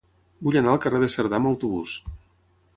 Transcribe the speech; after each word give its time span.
Vull 0.47 0.57
anar 0.61 0.71
al 0.71 0.79
carrer 0.85 1.03
de 1.05 1.11
Cerdà 1.17 1.39
amb 1.41 1.51
autobús. 1.53 1.97